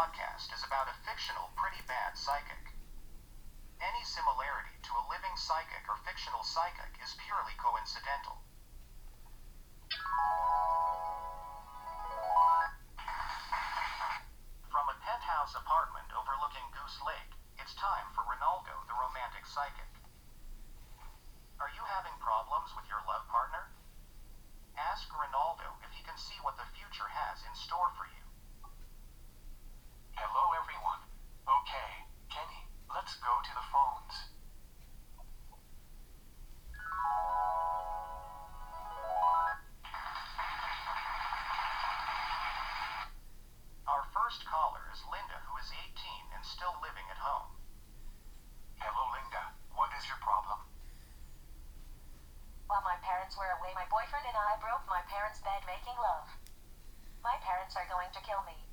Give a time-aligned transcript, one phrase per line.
[0.00, 2.72] podcast is about a fictional pretty bad psychic.
[3.84, 8.40] Any similarity to a living psychic or fictional psychic is purely coincidental.
[14.72, 19.92] From a penthouse apartment overlooking Goose Lake, it's time for Ronaldo, the romantic psychic.
[21.60, 23.68] Are you having problems with your love partner?
[24.80, 28.09] Ask Ronaldo if he can see what the future has in store for you.
[53.80, 56.28] My boyfriend and I broke my parents' bed making love.
[57.24, 58.68] My parents are going to kill me.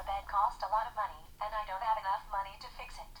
[0.00, 2.96] The bed cost a lot of money, and I don't have enough money to fix
[2.96, 3.20] it.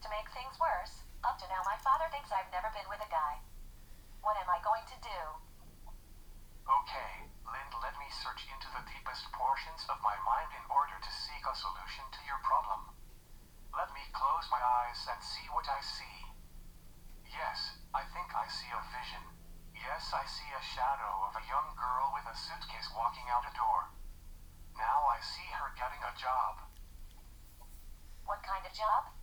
[0.00, 3.12] To make things worse, up to now my father thinks I've never been with a
[3.12, 3.44] guy.
[4.24, 5.20] What am I going to do?
[6.64, 11.12] Okay, Lind, let me search into the deepest portions of my mind in order to
[11.12, 12.96] seek a solution to your problem.
[13.76, 16.32] Let me close my eyes and see what I see.
[17.28, 19.36] Yes, I think I see a vision.
[19.78, 21.70] Yes, I see a shadow of a young
[22.66, 23.86] with walking out a door.
[24.74, 26.58] Now I see her getting a job.
[28.26, 29.14] What kind of job?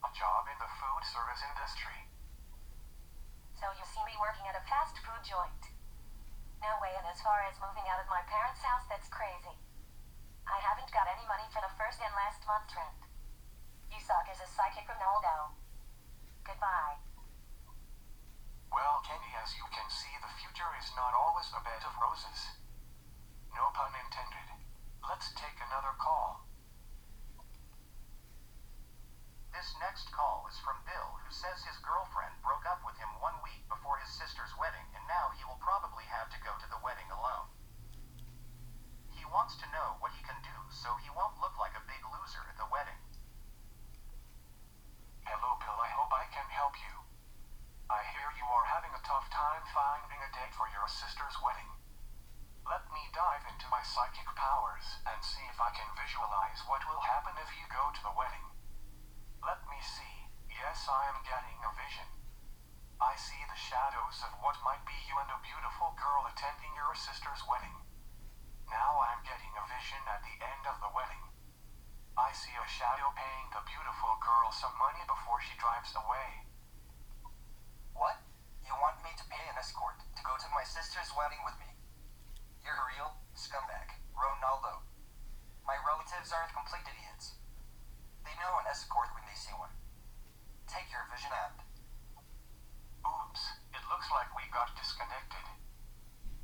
[0.00, 2.00] A job in the food service industry.
[3.60, 5.68] So you see me working at a fast food joint.
[6.64, 9.60] No way, and as far as moving out of my parents' house, that's crazy.
[10.48, 13.04] I haven't got any money for the first and last month rent.
[13.92, 15.52] You suck as a psychic Ronaldo.
[16.40, 17.04] Goodbye.
[18.72, 20.88] Well, Kenny, as you can see, the future is
[21.46, 22.58] always a bed of roses.
[23.54, 24.50] No pun intended.
[25.06, 26.42] Let's take another call.
[29.54, 33.38] This next call is from Bill, who says his girlfriend broke up with him one
[33.46, 36.82] week before his sister's wedding, and now he will probably have to go to the
[36.82, 37.46] wedding alone.
[39.14, 42.02] He wants to know what he can do so he won't look like a big
[42.10, 42.98] loser at the wedding.
[45.22, 45.78] Hello, Bill.
[45.78, 47.06] I hope I can help you.
[47.86, 51.70] I hear you are having a tough time finding a date for your sister's wedding.
[52.66, 56.98] Let me dive into my psychic powers and see if I can visualize what will
[56.98, 58.42] happen if you go to the wedding.
[59.38, 60.26] Let me see.
[60.50, 62.10] Yes, I am getting a vision.
[62.98, 63.38] I see
[64.06, 67.74] of what might be you and a beautiful girl attending your sister's wedding.
[68.70, 71.26] Now I'm getting a vision at the end of the wedding.
[72.14, 76.46] I see a shadow paying the beautiful girl some money before she drives away.
[77.98, 78.22] What?
[78.62, 81.74] You want me to pay an escort to go to my sister's wedding with me?
[82.62, 84.86] You're a real scumbag, Ronaldo.
[85.66, 87.42] My relatives aren't complete idiots.
[88.22, 89.74] They know an escort when they see one.
[90.70, 91.66] Take your vision out.
[93.06, 95.46] Oops, it looks like we got disconnected.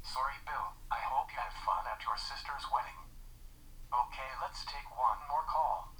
[0.06, 0.78] Sorry, Bill.
[0.94, 3.00] I hope you had fun at your sister's wedding.
[3.90, 5.96] Okay, let's take one more call.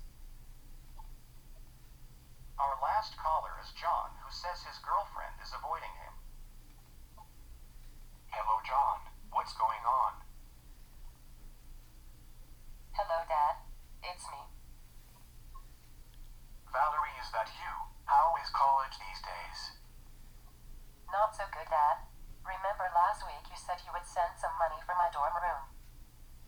[2.61, 6.13] Our last caller is John, who says his girlfriend is avoiding him.
[8.29, 9.09] Hello, John.
[9.33, 10.21] What's going on?
[12.93, 13.57] Hello, Dad.
[14.05, 14.45] It's me.
[16.77, 17.73] Valerie, is that you?
[18.05, 19.81] How is college these days?
[21.09, 22.05] Not so good, Dad.
[22.45, 25.73] Remember last week you said you would send some money for my dorm room.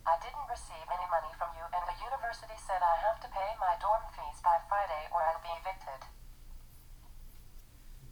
[0.05, 1.97] I didn't receive any money from you, and the
[2.35, 6.03] university said I have to pay my dorm fees by Friday or I'll be evicted.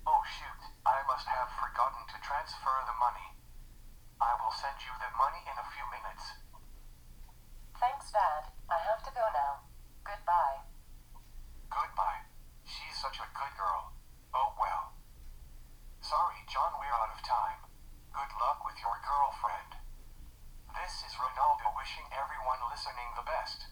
[0.07, 0.63] Oh, shoot.
[0.87, 3.35] I must have forgotten to transfer the money.
[4.23, 6.39] I will send you the money in a few minutes.
[7.83, 8.47] Thanks, Dad.
[8.71, 9.67] I have to go now.
[10.07, 10.71] Goodbye.
[11.67, 12.23] Goodbye.
[12.63, 13.91] She's such a good girl.
[14.39, 14.95] Oh well.
[15.99, 17.59] Sorry, John, we're out of time.
[18.15, 19.83] Good luck with your girlfriend.
[20.79, 23.67] This is Ronaldo wishing everyone listening the best.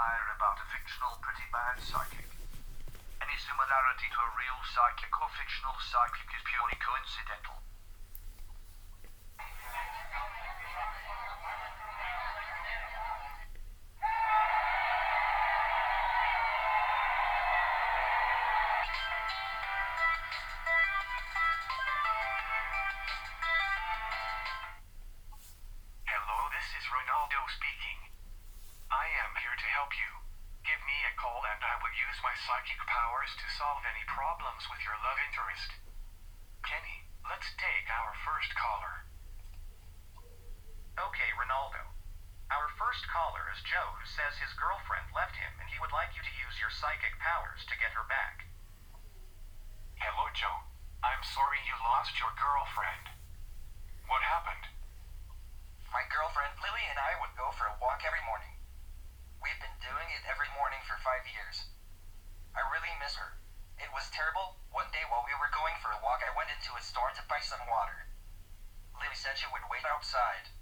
[0.00, 2.24] Satire about a fictional pretty bad psychic.
[3.20, 7.69] Any similarity to a real psychic or fictional psychic is purely coincidental.
[34.60, 35.72] Problems with your love interest.
[36.68, 39.08] Kenny, let's take our first caller.
[41.00, 41.80] Okay, Ronaldo.
[42.52, 46.12] Our first caller is Joe, who says his girlfriend left him and he would like
[46.12, 48.44] you to use your psychic powers to get her back.
[49.96, 50.68] Hello, Joe.
[51.00, 53.16] I'm sorry you lost your girlfriend.
[54.12, 54.68] What happened?
[55.88, 58.60] My girlfriend Lily and I would go for a walk every morning.
[59.40, 61.72] We've been doing it every morning for five years.
[62.52, 63.40] I really miss her.
[63.80, 64.60] It was terrible.
[64.76, 67.24] One day while we were going for a walk, I went into a store to
[67.24, 68.04] buy some water.
[68.92, 70.52] Lily said she would wait outside.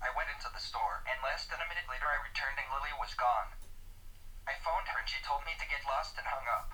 [0.00, 2.96] I went into the store, and less than a minute later, I returned and Lily
[2.96, 3.52] was gone.
[4.48, 6.72] I phoned her and she told me to get lost and hung up.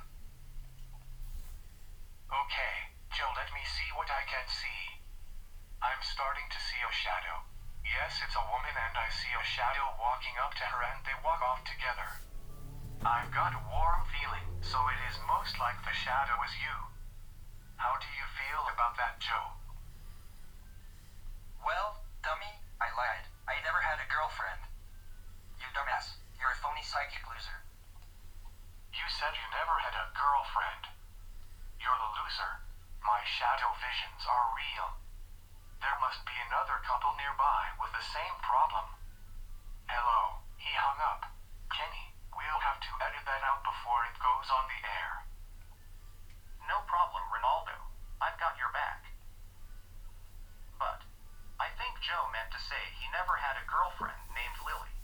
[2.31, 5.03] Okay, Joe, let me see what I can see.
[5.83, 7.43] I'm starting to see a shadow.
[7.83, 11.19] Yes, it's a woman, and I see a shadow walking up to her, and they
[11.27, 12.09] walk off together.
[13.05, 15.61] I've got a warm feeling, so it is most
[16.15, 16.77] shadow is you.
[17.75, 19.51] How do you feel about that, Joe?
[21.59, 23.27] Well, dummy, I lied.
[23.51, 24.63] I never had a girlfriend.
[25.59, 26.15] You dumbass.
[26.39, 27.59] You're a phony psychic loser.
[28.95, 30.87] You said you never had a girlfriend.
[31.83, 32.63] You're the loser.
[33.03, 34.95] My shadow visions are real.
[35.83, 38.87] There must be another couple nearby with the same problem.
[39.91, 41.27] Hello, he hung up.
[41.75, 45.27] Kenny, we'll have to edit that out before it goes on the air.
[46.69, 47.77] No problem, Ronaldo.
[48.25, 49.05] I've got your back.
[50.79, 51.05] But
[51.61, 54.95] I think Joe meant to say he never had a girlfriend named Lily.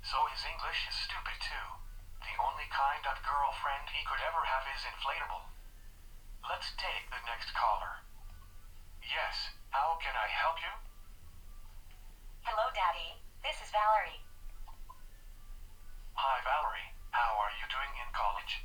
[0.00, 1.68] So his English is stupid too.
[2.18, 5.46] The only kind of girlfriend he could ever have is inflatable.
[6.42, 8.02] Let's take the next caller.
[9.06, 10.74] Yes, how can I help you?
[12.42, 13.22] Hello, Daddy.
[13.38, 14.18] This is Valerie.
[16.18, 16.90] Hi, Valerie.
[17.14, 18.58] How are you doing in college?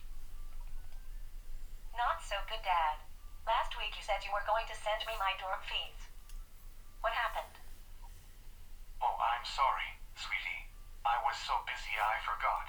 [1.94, 3.06] Not so good, Dad.
[3.45, 6.10] Last week you said you were going to send me my dorm fees.
[7.06, 7.62] What happened?
[8.98, 10.74] Oh, I'm sorry, sweetie.
[11.06, 11.38] I was
[11.96, 12.68] busy I forgot.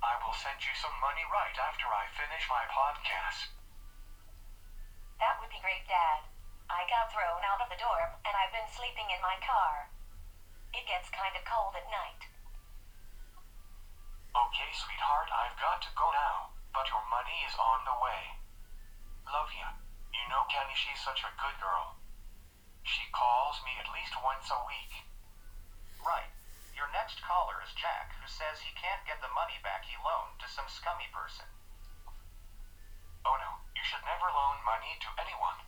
[0.00, 3.52] I will send you some money right after I finish my podcast.
[5.20, 6.24] That would be great, Dad.
[6.72, 9.92] I got thrown out of the dorm, and I've been sleeping in my car.
[10.72, 12.24] It gets kind of cold at night.
[14.32, 18.22] Okay, sweetheart, I've got to go now, but your money is on the way.
[19.28, 19.76] Love ya.
[20.16, 22.00] You know Kenny, she's such a good girl.
[22.80, 25.04] She calls me at least once a week.
[26.00, 26.35] Right.
[27.74, 31.48] Jack, who says he can't get the money back he loaned to some scummy person.
[33.26, 35.58] Oh no, you should never loan money to anyone.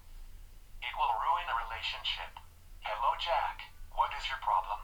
[0.78, 2.38] It will ruin a relationship.
[2.86, 3.66] Hello, Jack.
[3.90, 4.78] What is your problem?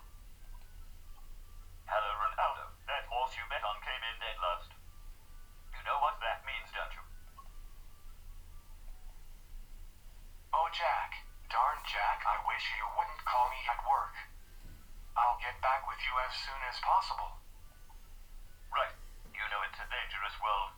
[1.87, 2.75] Hello, Ronaldo.
[2.91, 4.75] That horse you bet on came in dead last.
[5.71, 7.05] You know what that means, don't you?
[10.51, 11.15] Oh, Jack.
[11.47, 14.17] Darn, Jack, I wish you wouldn't call me at work.
[15.15, 17.37] I'll get back with you as soon as possible.
[18.73, 18.97] Right.
[19.37, 20.73] You know it's a dangerous world.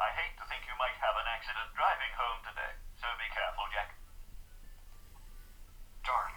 [0.00, 3.68] I hate to think you might have an accident driving home today, so be careful,
[3.68, 3.92] Jack.
[6.08, 6.32] Darn.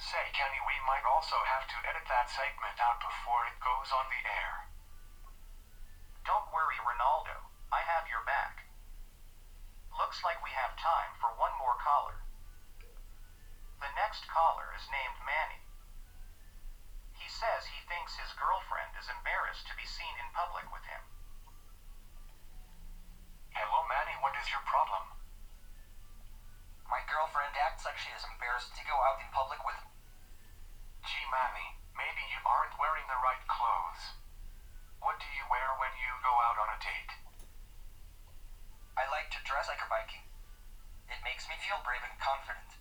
[0.00, 4.08] Say, Kenny, we might also have to edit that segment out before it goes on
[4.08, 4.54] the air.
[6.24, 7.36] Don't worry, Ronaldo.
[7.68, 8.64] I have your back.
[9.92, 12.24] Looks like we have time for one more caller.
[13.78, 15.60] The next caller is named Manny.
[17.24, 21.00] He says he thinks his girlfriend is embarrassed to be seen in public with him.
[23.56, 25.08] Hello, Manny, what is your problem?
[26.90, 29.78] My girlfriend acts like she is embarrassed to go out in public with
[31.08, 34.20] Gee, Manny, maybe you aren't wearing the right clothes.
[35.00, 37.12] What do you wear when you go out on a date?
[39.00, 40.28] I like to dress like a Viking.
[41.08, 41.24] It
[42.02, 42.74] and confident.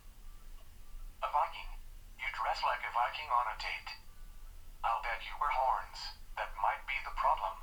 [1.22, 1.70] A Viking.
[2.17, 3.93] You dress like a Viking on a date.
[4.82, 6.17] I'll bet you wear horns.
[6.39, 7.62] That might be the problem.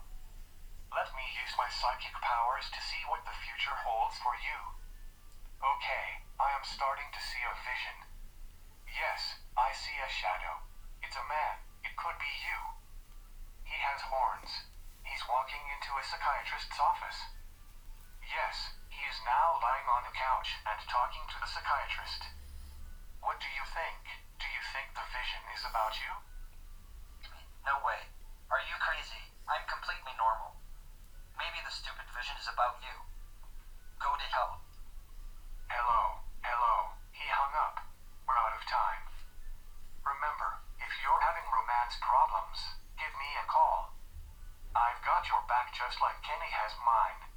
[0.94, 4.58] Let me use my psychic powers to see what the future holds for you.
[5.58, 6.06] Okay,
[6.38, 7.96] I am starting to see a vision.
[8.86, 10.62] Yes, I see a shadow.
[11.02, 11.62] It's a man.
[11.82, 12.58] It could be you.
[13.66, 14.66] He has horns.
[15.02, 17.26] He's walking into a psychiatrist's office.
[18.30, 22.30] Yes, he is now lying on the couch and talking to the psychiatrist.
[23.18, 24.06] What do you think?
[24.38, 26.14] Do you think the vision is about you?
[27.66, 28.06] No way.
[28.54, 29.34] Are you crazy?
[29.50, 30.54] I'm completely normal.
[31.34, 32.94] Maybe the stupid vision is about you.
[33.98, 34.62] Go to hell.
[35.66, 36.94] Hello, hello.
[37.10, 37.82] He hung up.
[38.30, 39.10] We're out of time.
[40.06, 43.90] Remember, if you're having romance problems, give me a call.
[44.78, 47.29] I've got your back just like Kenny has mine.